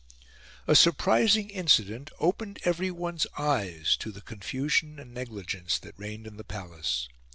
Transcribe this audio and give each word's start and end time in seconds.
A 0.65 0.73
surprising 0.75 1.51
incident 1.51 2.09
opened 2.17 2.57
everyone's 2.65 3.27
eyes 3.37 3.95
to 3.97 4.11
the 4.11 4.19
confusion 4.21 4.97
and 4.97 5.13
negligence 5.13 5.77
that 5.77 5.93
reigned 5.95 6.25
in 6.25 6.37
the 6.37 6.43
Palace. 6.43 7.07